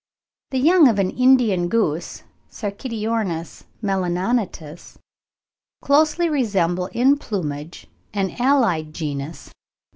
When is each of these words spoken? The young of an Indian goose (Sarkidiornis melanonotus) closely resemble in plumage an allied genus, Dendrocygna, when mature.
The 0.49 0.57
young 0.57 0.87
of 0.87 0.97
an 0.97 1.11
Indian 1.11 1.69
goose 1.69 2.23
(Sarkidiornis 2.49 3.65
melanonotus) 3.83 4.97
closely 5.83 6.27
resemble 6.27 6.87
in 6.87 7.19
plumage 7.19 7.85
an 8.11 8.31
allied 8.39 8.95
genus, 8.95 9.49
Dendrocygna, 9.49 9.53
when 9.53 9.53
mature. 9.53 9.53